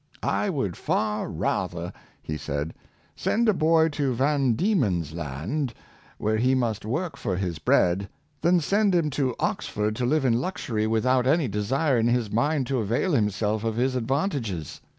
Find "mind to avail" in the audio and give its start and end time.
12.31-13.13